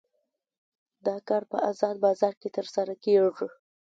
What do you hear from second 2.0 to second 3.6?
بازار کې ترسره کیږي.